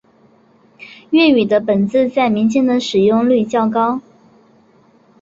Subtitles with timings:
[1.11, 4.01] 粤语的本字在民间的使用率较高。